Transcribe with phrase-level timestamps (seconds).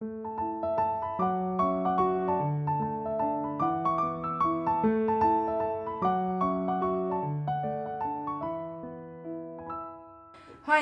[0.00, 0.08] 欢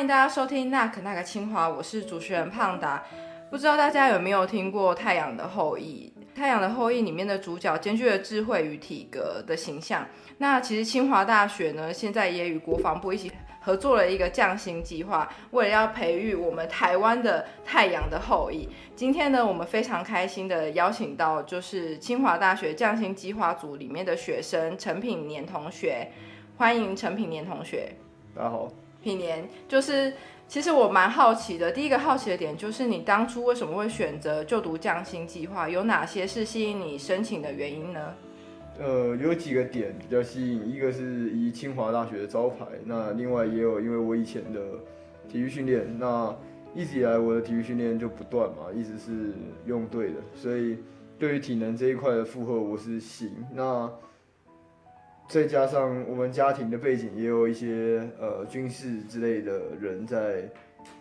[0.01, 3.03] 迎大家收听那可那个清华，我是主持人胖达。
[3.51, 6.13] 不知道大家有没有听过《太阳的后裔》？
[6.37, 10.07] 《太阳的后裔》里面的主角兼具了智慧与体格的形象。
[10.37, 13.33] 那其实清华大学呢，现在也与国防部一起
[13.69, 18.67] 合作了一个降薪计划，为了要培育我们台湾的太阳的后裔。
[18.97, 26.11] 今天呢，我们非常开心的邀请到就是清华大学降薪计划组里面的学生陈品年同学，
[26.57, 27.93] 欢迎陈品年同学。
[28.35, 28.73] 大家好。
[29.03, 30.15] 品年就是，
[30.49, 31.71] 其实我蛮好奇的。
[31.71, 35.69] 第一个好奇的点就是，你当初为什么会选择就读降薪计划？
[35.69, 38.15] 有哪些是吸引你申请的原因呢？
[38.79, 44.61] 呃，有几个点比较吸引，一个是以清华大学的招牌，那另外也有因为我以前的
[45.29, 46.35] 体育训练，那
[46.75, 49.33] 一直以来我的体育训练就不断嘛，一直是
[49.67, 50.79] 用对的，所以
[51.19, 53.31] 对于体能这一块的负荷我是行。
[53.53, 53.91] 那
[55.29, 60.49] 再加上我们家庭的背景，也有一些呃军事之类的人在，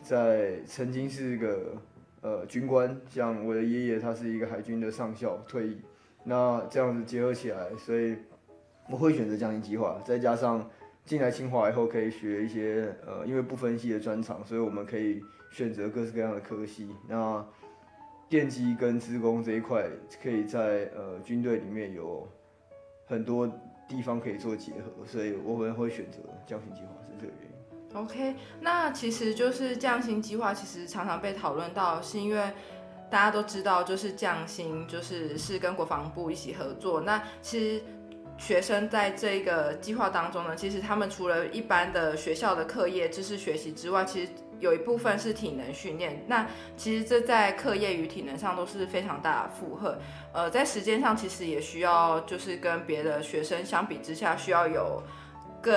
[0.02, 1.78] 在曾经是个
[2.22, 5.78] 呃军官，像我的爷爷他是一个海军的上校退役，
[6.28, 8.18] 那这样子结合起来，所以
[8.90, 9.98] 我会选择降薪计划。
[10.06, 10.70] 再加上
[11.06, 16.90] 进来清华以后可以学一些呃，因为不分系的专长，所以我们可以选择各式各样的科系。
[17.08, 17.46] 那
[18.28, 19.88] 电机跟资工这一块，
[20.22, 22.28] 可以在呃军队里面有
[23.06, 23.50] 很多。
[23.90, 27.98] 地方可以做结合，所以我们会选择降薪计划是这个原因。
[27.98, 32.52] OK，那其实就是降薪计划，其实常常被讨论到，是因为
[33.10, 37.02] 大家都知道，就是降薪就是是跟国防部一起合作。
[37.02, 37.84] 那其实
[38.38, 49.98] 学生在这个计划当中呢，其实他们除了一般的学校的课业知识学习之外，其实有一部分是体能训练，那其实这在课业与体能上都是非常大的负荷。
[50.34, 55.02] 呃，在时间上其实也需要，就是跟别的学生相比之下，需要有
[55.62, 55.74] 更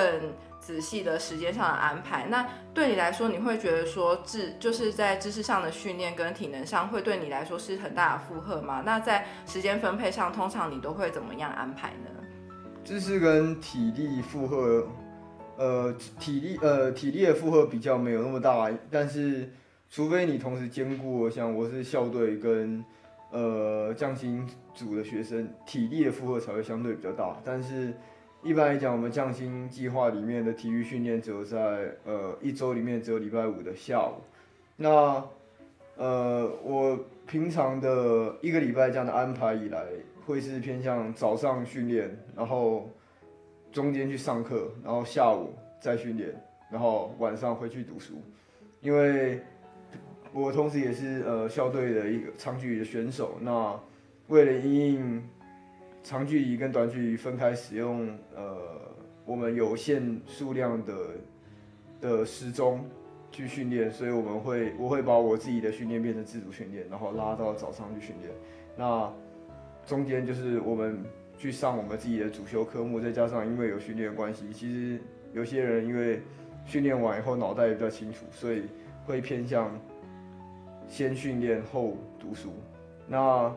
[0.61, 2.27] 仔细的时间上的安排。
[2.29, 8.83] 那对你来说，你会觉得说知就是在知识上的训练跟体能上，会对你来说是很大的负荷吗？
[8.85, 12.09] 那在时间分配上，通常你都会怎么样安排呢？
[12.85, 14.87] 知识跟体力负荷。
[15.57, 19.47] 呃，体力呃体力的负荷比较没有那么大，但是
[19.91, 22.83] 除非你同时兼顾，像我是校队跟
[23.29, 27.37] 呃降薪组的学生，体力的负荷才会相对比较大。
[27.45, 27.93] 但是
[28.43, 34.21] 一般来讲，我们降薪计划里面的体育训练只有在呃一周里面只有礼拜五的下午。
[34.77, 35.23] 那
[35.97, 39.85] 呃我平常的一个礼拜这样的安排以来，
[40.25, 42.89] 会是偏向早上训练，然后。
[43.73, 46.29] 中间去上课，然后下午再训练，
[46.69, 48.15] 然后晚上回去读书。
[48.81, 49.39] 因为
[50.33, 53.79] 我同时也是呃校队的一个长距离的选手，那
[54.27, 55.23] 为了应
[56.03, 58.57] 长距离跟短距离分开使用，呃，
[59.25, 60.95] 我们有限数量的
[61.99, 62.83] 的时钟
[63.31, 68.31] 去训练，所以我们会我会把我自己的训练变成自主训练，然后拉到早上去训练。
[68.77, 69.11] 那
[69.85, 71.03] 中间就是我们。
[71.37, 75.01] 去上我们自己的主修科目，再加上因为有训练关系，其实
[75.33, 76.21] 有些人因为
[76.67, 78.65] 训练完以后脑袋也比较清楚，所以
[79.07, 79.71] 会偏向
[80.87, 82.51] 先训练后读书。
[83.07, 83.51] 那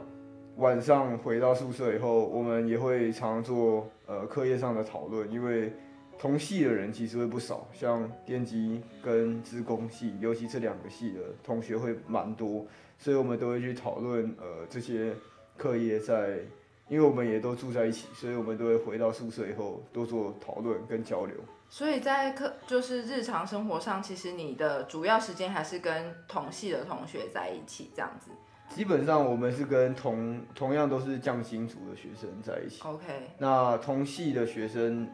[0.56, 5.72] 晚上回到宿舍以后，我们也会常做呃课业上的讨论，因为
[6.18, 12.66] 同系的人其实会不少，像电机跟资工系，尤其这两个系的同学会蛮多，
[12.98, 15.14] 所以我们都会去讨论呃这些
[15.56, 16.38] 课业在。
[16.86, 21.34] 因为我们也都住在一起，所以我们都会回到宿舍以后多做讨论跟交流。
[21.70, 28.30] 所以在课就是日常生活上，其实你的主要时间还是跟同系的同学在一起这样子。
[28.70, 32.82] 基本上我们是跟同同样都是匠心组的学生在一起。
[32.82, 33.04] OK。
[33.38, 35.08] 那同系的学生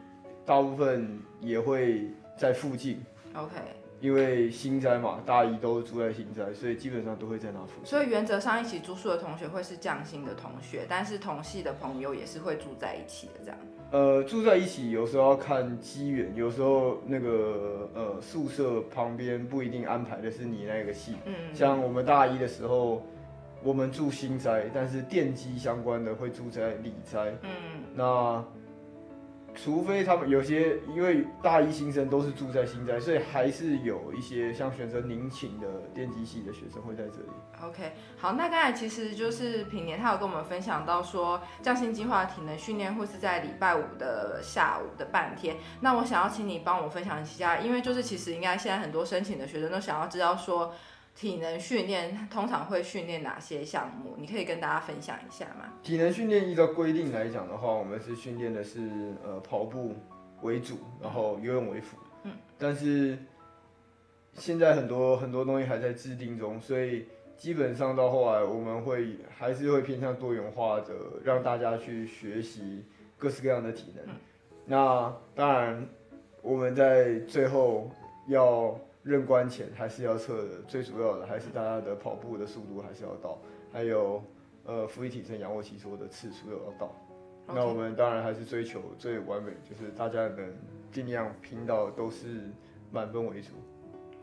[0.46, 3.02] 大部分也会在附近。
[3.34, 3.56] OK。
[4.00, 7.84] 因为新斋嘛，大一都住在新斋，所以基本上都会在那附近。
[7.84, 13.58] 所以原则上一起住宿的同学会是匠心的同学，但是同系的朋友也是会住在一起的这样。
[13.90, 21.16] 呃，住在一起有时候要看机缘，有时候那个呃宿舍旁边不一定安排的是你那个系。
[21.26, 21.34] 嗯。
[21.52, 23.04] 像我们大一的时候，
[23.62, 27.34] 我们住新宅，但是电机相关的会住在里宅。
[27.42, 27.50] 嗯。
[27.94, 28.44] 那。
[29.52, 37.28] 除非他们有些，因为大一新生都是住在新宅，所以还是有一些像选择宁寝的电机系的学生会在这里。
[37.60, 45.56] OK，好，那刚才其实就是平年他有跟我们分享到说，匠心计划体能训练会是在礼拜五的下午的半天。
[45.80, 50.72] 那我想要请你帮我分享一下，因为就是其实应该现在很多申请的学生都想要知道说。
[51.20, 54.14] 体能训练通常会训练哪些项目？
[54.16, 55.70] 你可以跟大家分享一下吗？
[55.82, 58.80] 体能训练依照规定来讲的话，我们是训练的是
[59.22, 59.94] 呃跑步
[60.40, 61.98] 为主，然后游泳为辅。
[62.22, 63.18] 嗯，但是
[64.32, 67.04] 现在很多很多东西还在制定中，所以
[67.36, 72.82] 基本上到后来我们会还是会偏向多元化的，让大家去学习
[73.18, 74.06] 各式各样的体能。
[74.64, 75.86] 那当然，
[76.40, 77.90] 我们在最后
[78.26, 78.74] 要。
[79.02, 83.38] 认关前还是要测的，最主要的还是大家的跑步的速度还是要到，
[83.72, 84.22] 还有
[84.64, 86.94] 呃，腹肌提升、仰卧起坐的次数要到。
[87.46, 90.54] 那我们当然还是追求最完美，就是大家能
[90.92, 92.50] 尽量拼到都是
[92.92, 93.54] 满分为主。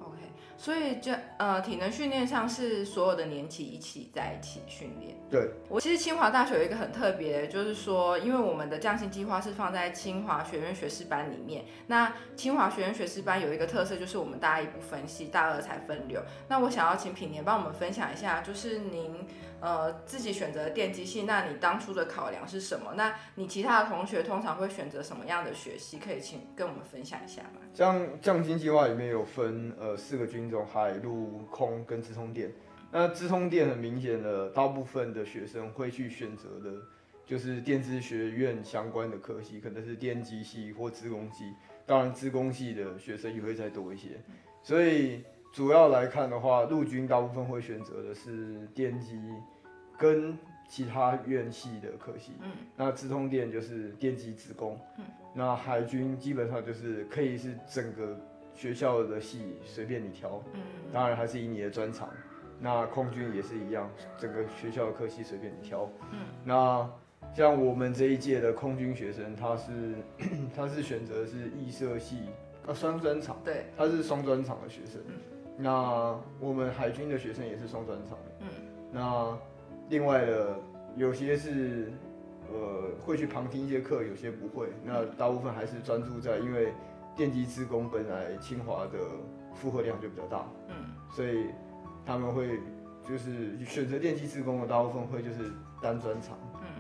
[0.07, 0.18] OK，
[0.57, 5.15] 所以就呃，体能训练上是所有的年级一起在一起训练。
[5.30, 11.65] 对，我其实清华大学有一个很特别，就是说，因为我们的降薪计划是放在清华学院学士班里面。
[11.88, 16.21] 那清华学院学士班有一个特色，就是我们大一不分系，大二才分流。
[16.48, 19.27] 那我想要请品年帮我们分享一下，就是您
[19.59, 22.94] 呃自己选择电机系，那你当初的考量是什么？
[22.95, 26.00] 那你其他的同学通常会选择什么样的学系？
[26.00, 27.62] 可以请跟我们分享一下吗？
[27.74, 32.52] 像降薪计划里面有分呃四个军种：海陆空跟直通电。
[32.92, 36.74] 那直通电很明显的，大部分的学生会去选择的，
[37.26, 41.52] 就是电子学院相关的科系，可能是电机系或资工系。
[41.86, 44.12] 当然，资工系的学生也会再多一些。
[44.64, 45.22] 所以
[45.52, 49.20] 主要来看的话，陆军大部分会选择的是电机
[49.98, 50.38] 跟
[50.70, 52.34] 其他院系的科系。
[52.42, 52.52] 嗯。
[52.76, 54.80] 那直通电就是电机资工。
[54.98, 55.04] 嗯。
[55.34, 58.18] 那海军基本上就是可以是整个
[58.57, 60.44] 学校的系随便你挑。
[60.54, 60.62] 嗯。
[60.92, 62.09] 当然还是以你的专长。
[62.59, 63.88] 那空军也是一样，
[64.18, 65.88] 整个学校的科系随便你挑。
[66.12, 66.89] 嗯，那
[67.36, 69.94] 像我们这一届的空军学生，他是
[70.56, 72.18] 他是选择是艺设系
[72.65, 75.00] 啊双专场，对，他是双专场的学生。
[75.56, 78.31] 那我们海军的学生也是双专场的。
[78.39, 78.48] 嗯，
[78.92, 79.38] 那
[79.89, 80.59] 另外的
[80.95, 81.92] 有些是
[82.51, 84.69] 呃会去旁听一些课，有些不会。
[84.83, 86.74] 那大部分还是专注在，因为
[87.18, 89.00] 电机职工本来清华的
[89.54, 90.48] 负荷量就比较大。
[90.69, 90.75] 嗯，
[91.12, 91.48] 所以。
[92.10, 92.62] 他们会
[93.06, 96.38] 就是选择电机自工的大部分会就是单专长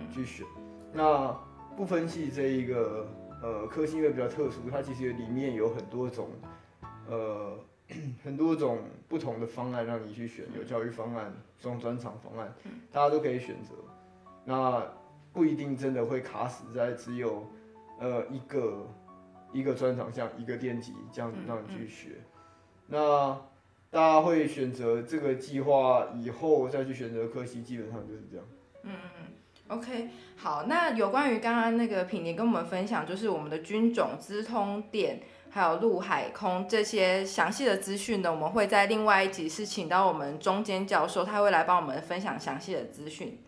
[0.09, 0.45] 去选，
[0.93, 1.37] 那
[1.75, 3.05] 不分析这一个
[3.43, 6.29] 呃科系因为比较特殊，它其实里面有很多种
[7.09, 7.59] 呃
[8.23, 8.79] 很多种
[9.09, 12.53] 不同的方案让你去选，有教育方案、双专长方案，
[12.89, 13.73] 大家都可以选择。
[14.45, 14.81] 那
[15.33, 17.45] 不一定真的会卡死在只有
[17.99, 18.87] 呃一个
[19.57, 22.09] 一个专长，像一个电机这样子让你去学，
[22.87, 23.37] 那。
[23.89, 28.45] 大家会选择这个计划以后再去选择科系，基本上就是这样。
[28.83, 29.27] 嗯嗯
[29.69, 43.39] o k 好，那有关于刚刚那个品年跟我们分享，就是我们的军种、资通电，还有陆海空这些详细的资讯呢，我们会在另外一集是请到我们中间教授，他会来帮我们分享详细的资讯。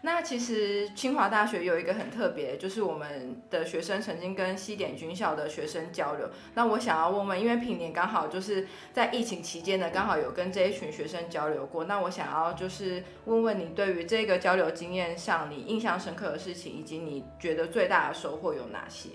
[0.00, 6.30] 那其实清华大学有一个很特别，就是我们的学生曾经跟西点军校的学生交流。
[6.54, 11.84] 那我想要问问，因为平年刚好就是在疫情期间呢，刚好有跟这一群学生交流过。
[11.84, 19.08] 那我想要就是问问你，对于这个交流经验上，你印象深刻的事情，以及你觉得最大的收获有哪些？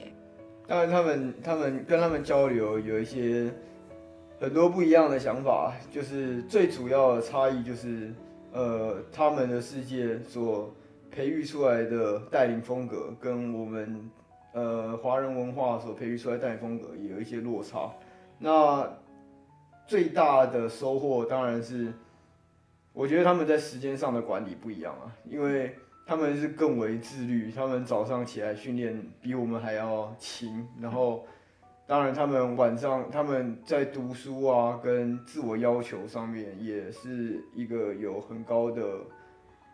[0.68, 3.50] 当然，他们他们跟他们交流有一些
[4.42, 8.14] 很多不一样的想法，就是最主要的差异就是。
[8.54, 10.72] 呃，他们的世界所
[11.10, 14.10] 培育出来的带领风格，跟我们
[14.54, 17.92] 呃华人文化所培育出来带领风格也有一些落差。
[18.38, 18.88] 那
[19.88, 21.92] 最大的收获当然是，
[22.94, 25.76] 我觉得他们在时间上的管理不一样啊，因为
[26.06, 31.26] 他们是更为自律，他们早上起来训练比我们还要勤，然后。
[31.86, 39.00] 当然，他们晚上他们在读书啊，跟自我要求上面也是一个有很高的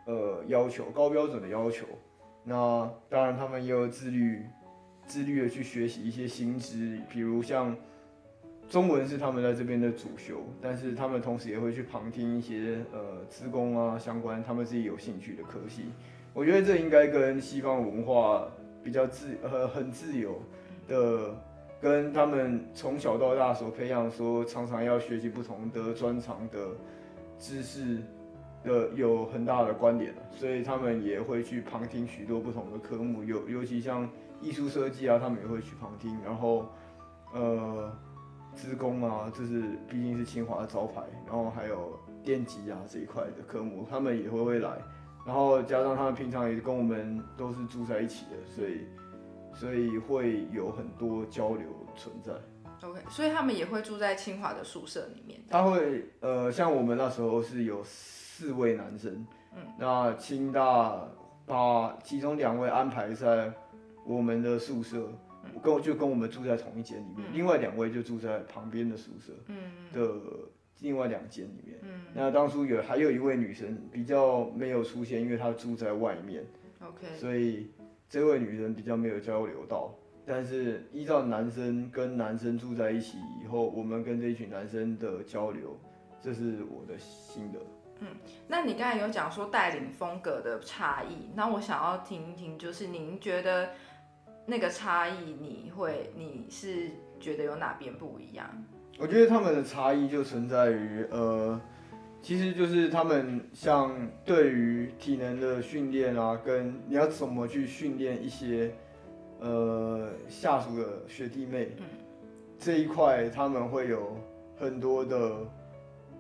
[0.07, 1.85] 呃要求，高标准的要求。
[2.43, 4.43] 那当然，他们也有自律，
[5.05, 7.77] 自律的去学习一些新知，比如像
[8.67, 15.83] 中文是他们在这边的主修，但是他们同时也会去旁听一些呃资工啊相关他们自己有兴趣的科系。
[16.33, 18.47] 我觉得这应该跟西方文化
[18.83, 20.41] 比较自呃很自由
[20.87, 21.35] 的。
[21.81, 26.75] 跟他们从小到大所培养，说常常要学习不同的专长的
[27.37, 27.99] 知识
[28.63, 34.09] 的有很大的关联所以他们也会去旁听许多不同的科目，尤尤其像
[34.41, 36.17] 艺术设计啊，他们也会去旁听。
[36.21, 36.67] 然后，
[37.33, 37.89] 呃，
[38.53, 44.71] 资工啊，这是毕竟是清华的招牌，然后还有电机啊这一块的科目，他们也会会来。
[45.25, 48.81] 然后加上他们平常也跟我们都是住在一起的，所以。
[49.53, 52.33] 所以会有很多交流存在。
[52.87, 55.41] OK，所以他们也会住在清华的宿舍里面。
[55.49, 61.05] 他会呃，像我们那时候是有四位男生，嗯，那清大
[61.45, 63.51] 把其中两位安排在
[64.05, 65.11] 我们的宿舍，
[65.61, 69.57] 跟就跟我们住在同一间里面，另外两位就住在旁边的宿舍，嗯。
[69.91, 70.09] 的
[70.81, 71.77] 另外两间里面。
[71.81, 76.45] 嗯，那当初有还有一位女生比较没有出现，因为她住在外面
[76.79, 77.69] ，OK，所以
[78.09, 79.93] 这位女生比较没有交流到。
[80.25, 85.79] 但是依照男生跟男生住在一起以后，我们跟这一群男生的交流，
[86.21, 87.59] 这是我的心得。
[88.01, 88.07] 嗯，
[88.47, 93.71] 那你刚才有讲说带领风格的差异，那我想要听一听，就是您觉得
[94.45, 98.47] 那个差异，你会你是觉得有哪边不一样？
[98.99, 101.59] 我觉得他们的差异就存在于，呃，
[102.21, 103.91] 其实就是他们像
[104.23, 108.71] 对于体能的训练啊，跟你要怎么去训练一些。
[109.41, 111.71] 呃，下属的学弟妹
[112.57, 114.17] 这一块，他们会有
[114.59, 115.47] 很多的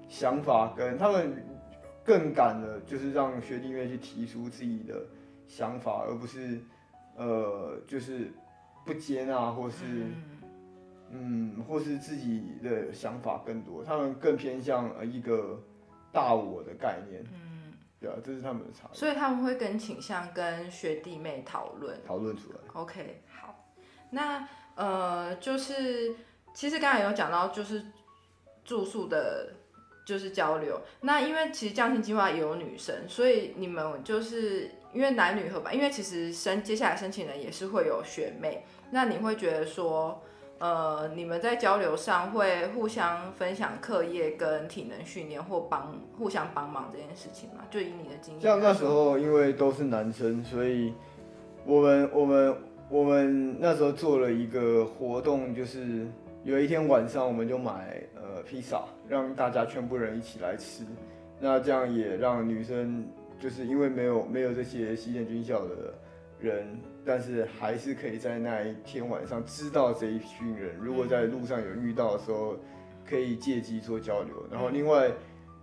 [0.07, 1.33] 想法，跟他们
[2.01, 5.05] 更敢的，就是让学弟妹去提出自己的
[5.45, 6.61] 想法，而不是
[7.17, 8.31] 呃，就是
[8.85, 9.75] 不接纳，或是
[11.11, 13.83] 嗯，或是自己的想法更多。
[13.83, 15.61] 他们更偏向呃一个
[16.11, 17.23] 大我的概念。
[17.33, 17.49] 嗯
[18.01, 22.59] 对啊，这是他们的差异，所以他们会更倾向跟学弟妹讨论，讨论出来。
[22.71, 23.53] OK，好，
[24.09, 26.15] 那呃，就是
[26.53, 27.83] 其实刚才有讲到，就是
[28.63, 29.53] 住宿的，
[30.05, 30.79] 就是交流。
[31.01, 40.23] 那因为其实降薪计划也有女生，所以你们就是因为男女合班，因为其实申接下来申请人也是会有学妹，那你会觉得说？
[40.59, 47.63] 呃，你们在交流上会互相分享课业跟体能训练，或帮互相帮忙这件事情吗？
[47.71, 50.93] 就以你的经验，像那时候因为都是男生，所以
[51.65, 52.55] 我们我们
[52.89, 56.05] 我们那时候做了一个活动，就是
[56.43, 60.83] 有一天晚上我们就买呃披萨，让大家全部人一起来吃，
[61.39, 63.07] 那这样也让女生
[63.39, 65.93] 就是因为没有没有这些西点军校的
[66.37, 66.77] 人。
[67.05, 72.57] 但是还是可以在那一天晚上知道这一群人，如果在路上有遇到的时候，
[73.05, 74.45] 可以借机做交流。
[74.51, 75.11] 然后另外，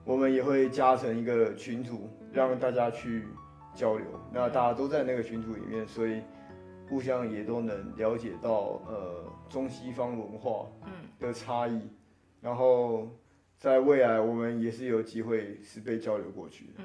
[0.04, 3.26] 我们也会加成一个群组，让大家去
[3.74, 4.06] 交流。
[4.32, 6.22] 那大家都在那个群组里面，所以
[6.88, 10.66] 互相也都能了解到呃中西方文化
[11.20, 11.80] 的差异。
[12.40, 13.08] 然后
[13.58, 16.72] 在未来，我们也是有机会是被交流过去的。
[16.78, 16.84] 嗯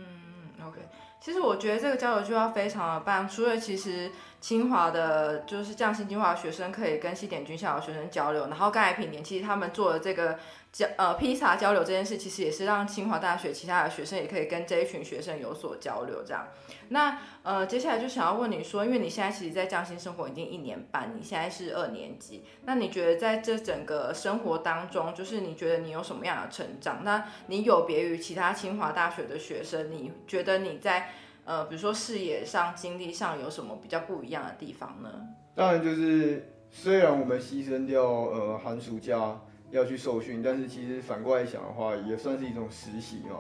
[0.59, 0.79] 嗯，OK。
[1.19, 4.09] 其实我觉得这个交流计划非常的棒，除了其实
[4.41, 10.39] 清华的就是匠心清华学生可以跟西点军校的学生交流，然后刚才品年其实他们做的这个
[10.73, 16.47] 交呃披萨交流这件事，其实也是让清华大学其他的学生也可以跟这一群学生有所交流这样。
[16.89, 27.03] 那呃接下来就想要问你说，因为你现在其实，在匠心生活已经一年半，你现在是二年级，那你觉得在这整个生活当中，就是你觉得你有什么样的成长？
[27.03, 31.11] 那你有别于其他清华大学的学生，你觉得你在
[31.43, 35.09] 呃，比如说视野上、经历上有什么比较不一样的地方呢？
[35.55, 43.39] 当然就是，虽然我们牺牲掉呃寒暑假要去受训，但是其实反过来想的话，也算是一种实习嘛。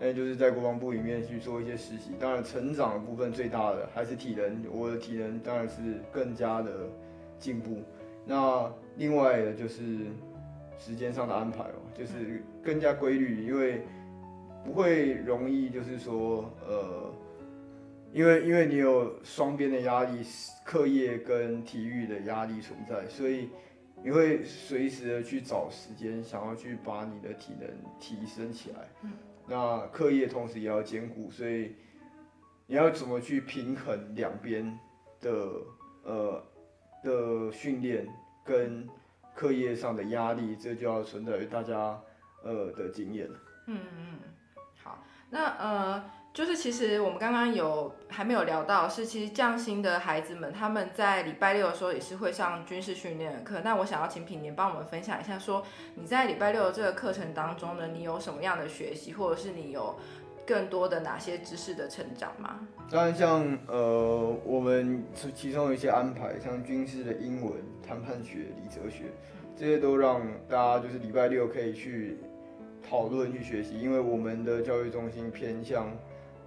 [0.00, 2.10] 那就是在国防部里面去做一些实习。
[2.18, 6.88] 当然，成长的部分最大的还是体能，我的体能当然是更加的
[7.38, 7.82] 进步。
[8.24, 10.06] 那另外的就是
[10.78, 13.82] 时间上的安排哦，就是更加规律，因为
[14.64, 17.12] 不会容易就是说呃。
[18.14, 20.24] 因为因为你有双边的压力，
[20.64, 23.50] 课业跟体育的压力存在，所以
[24.04, 27.68] 你会随时的去找时间，想要去把你的体能
[27.98, 28.88] 提升起来。
[29.02, 29.10] 嗯，
[29.48, 31.74] 那课业同时也要兼顾，所以
[32.68, 34.78] 你要怎么去平衡两边
[35.20, 35.50] 的
[36.04, 36.40] 呃
[37.02, 38.06] 的训练
[38.44, 38.88] 跟
[39.34, 42.00] 课业上的压力，这就要存在于大家
[42.44, 43.38] 呃的经验了。
[43.66, 44.18] 嗯嗯，
[44.84, 46.04] 好，那呃。
[46.34, 53.60] 就是其实我们刚刚有还没有聊到，是其实匠心的孩子们他们在礼拜六的时候也是会上军事训练的课。
[53.62, 55.64] 那我想要请品年帮我们分享一下，说
[55.94, 59.94] 你在礼拜六的这个课程当中呢，你有什么样的学习，或者是你有
[60.44, 62.66] 更多的哪些知识的成长吗？
[62.90, 65.04] 当然，像呃我们
[65.36, 67.52] 其中有一些安排，像军事的英文、
[67.86, 69.04] 谈判学、理哲学，
[69.56, 72.18] 这些都让大家就是礼拜六可以去
[72.82, 75.86] 讨论、去学习，因为我们的教育中心偏向。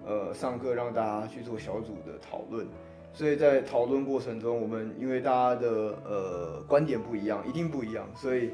[0.07, 2.65] 呃，上课让大家去做小组的讨论，
[3.11, 5.69] 所以在讨论过程中，我们因为大家的
[6.05, 8.51] 呃观点不一样，一定不一样，所以，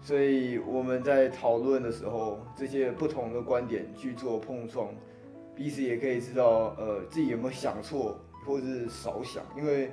[0.00, 4.88] 所以我们在讨论的时候，这些不同的观点去做碰撞，
[5.54, 9.90] 彼此也可以知道呃自己有没有想错或者是少想，因为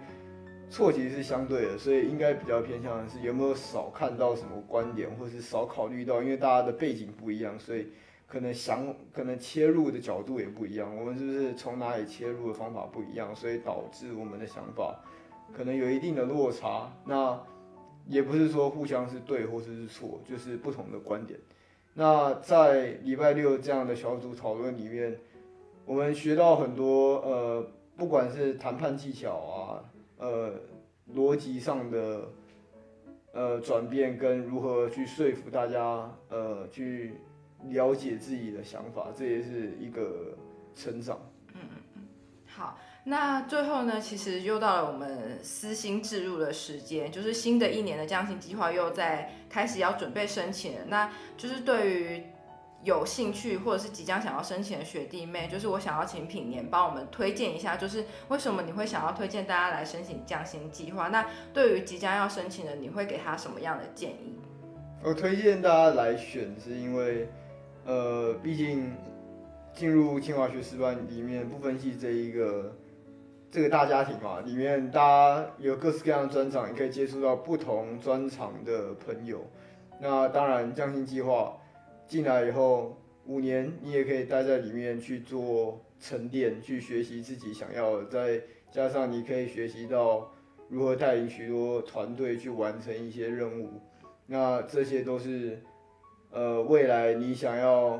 [0.69, 7.87] 错其实是相对的，所以应该比较偏向的是有没有少看到什么观点，或是少考虑到，因为大家的背景不一样，所以
[8.27, 10.95] 可能想可能切入的角度也不一样。
[10.95, 14.99] 我们是不是从哪里切入的方法不一样，所以导致我们的想法
[15.53, 16.91] 可能有一定的落差？
[17.05, 17.41] 那
[18.07, 21.39] 也不是说互相是对或者是错，就是不同的观点。
[21.93, 25.19] 那在礼拜六这样的小组讨论里面，
[25.85, 29.83] 我们学到很多呃，不管是谈判技巧啊。
[30.17, 30.53] 呃，
[31.13, 32.29] 逻辑上的
[33.33, 37.15] 呃转变跟如何去说服大家，呃，去
[37.69, 40.37] 了解自己的想法，这也是一个
[40.75, 41.19] 成长。
[41.53, 42.01] 嗯嗯嗯。
[42.47, 50.79] 好，那最后呢，其实又到了我们私心置入的时间，就是新的一年的降薪计划又在开始要准备申请了。
[50.87, 52.23] 那就是对于。
[52.83, 61.07] 有兴趣或者是即将想要申请的学弟妹，就是我想要请品年帮我们推荐一下，就是为什么你会想要推荐大家来申请降薪计划？
[61.07, 64.39] 那对于即将要申请的，你会给他什么样的建议？
[65.01, 67.27] 我推荐大家来选，是因为，
[67.85, 68.91] 呃，毕竟
[69.73, 72.75] 进入清华学士班里面不分析这一个
[73.49, 79.45] 这个大家庭嘛，里面大家有各式各样的专长，也可以接触到不同专长的朋友。
[80.01, 81.57] 那当然，匠心计划。
[82.07, 88.05] 进来以后五年，你也可以待在里面去做沉淀，去学习自己想要的。
[88.05, 88.39] 再
[88.69, 90.31] 加上你可以学习到
[90.69, 93.81] 如何带领许多团队去完成一些任务，
[94.27, 95.59] 那这些都是
[96.35, 97.99] 呃未来你想要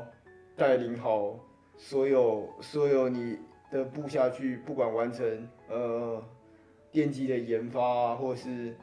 [0.54, 1.40] 带领好
[1.76, 3.40] 所有所有你
[3.72, 6.22] 的部下去，不管完成呃
[6.92, 8.76] 电机的研发，或是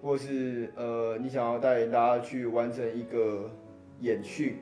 [0.00, 3.50] 或是呃你想要带领大家去完成一个。
[4.00, 4.58] 演训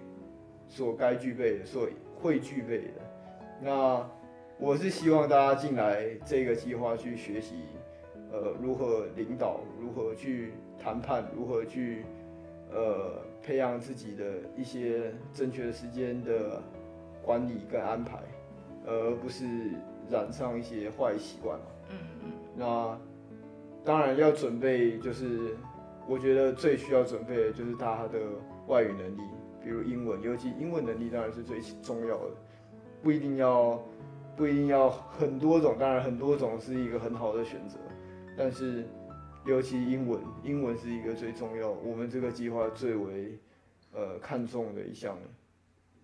[0.66, 1.87] 所该具备的，所
[2.18, 2.94] 会具备的。
[3.61, 4.08] 那
[4.58, 7.56] 我是希望大家进来这个计划去学习，
[8.32, 12.06] 呃，如何领导，如何去谈判，如何去
[12.76, 16.62] 呃培养自己的一些正确的时间的
[17.23, 18.18] 管理跟安排，
[18.87, 19.45] 而不是
[20.11, 21.64] 染上一些坏习惯嘛。
[21.90, 22.33] 嗯嗯。
[22.55, 22.98] 那
[23.83, 25.57] 当然要准备，就是
[26.07, 28.20] 我觉得最需要准备的就是他的。
[28.68, 29.20] 外语能力，
[29.62, 32.33] 比如英文，尤其英文能力当然是最重要的，
[33.00, 33.81] 不一定要，
[34.37, 37.79] 不一定要很多种，当然很多种是一个很好的选择，
[38.37, 38.85] 但是
[39.46, 43.38] 尤其英文，英文是一个最重要，我们这个计划最为
[43.92, 45.16] 呃看重的一项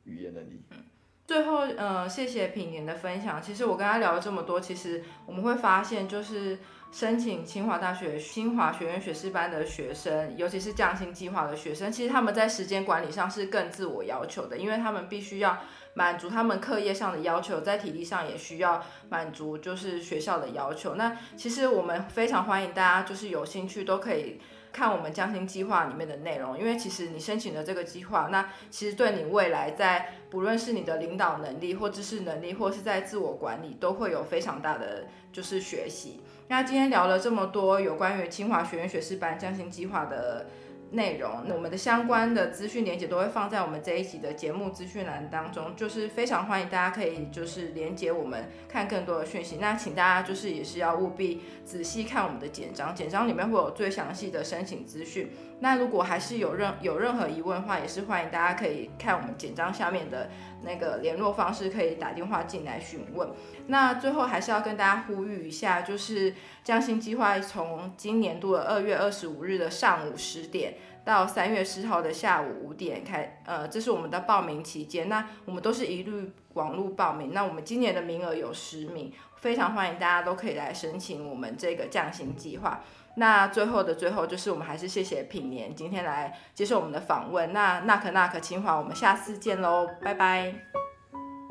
[0.05, 0.62] 语言能力。
[0.70, 0.78] 嗯
[1.24, 3.40] 最后，呃，谢谢品年的分享。
[3.40, 6.59] 其实我跟他聊了这么多，其实我们会发现，就是
[6.90, 15.59] 申请清华大学清华学院学士班的学生，尤其是降薪计划的学生，其实他们在时间管理上是更自我要求的，因为他们必须要
[15.94, 20.94] 满足他们课业上的要求，在体力上也需要满足就是学校的要求。
[20.94, 24.40] 那其实我们非常欢迎大家，就是有兴趣都可以。
[24.72, 36.22] 看我们降薪计划里面的内容，因为其实你申请的这个计划，那其实对你未来在不论是你的领导能力或知识能力，或是在自我管理，都会有非常大的就是学习。
[36.48, 40.46] 那今天聊了这么多有关于清华学院学士班降薪计划的。
[40.92, 49.57] 内容，我们的相关的资讯连接都会放在我们这一集的节目资讯栏当中，就是非常欢迎大家可以就是连接我们看更多的讯息。
[49.57, 55.31] 那请大家就是也是要务必仔细看我们的简章，简章里面会有最详细的申请资讯。
[55.61, 60.28] 那如果还是有任有任何疑问的话，也是欢迎大家可以看我们简章下面的
[60.64, 63.29] 那个联络方式，可以打电话进来询问。
[63.66, 75.09] 那最后还是要跟大家呼吁一下，就是降薪计划从今年度的二月二十五日的上午十点到三月十号的下午五点开，呃，这是我们的报名期间。
[75.09, 77.33] 那我们都是一律网络报名。
[77.33, 82.83] 那我们今年的名额有十名，非常欢迎大家都可以来申请我们这个降薪计划。
[83.16, 87.53] 那最后的最后，就是我们还是谢谢品年今天来接受我们的访问。
[87.53, 90.55] 那那可那可清华，我们下次见喽，拜拜，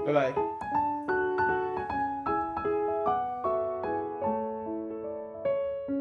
[0.06, 0.61] 拜拜。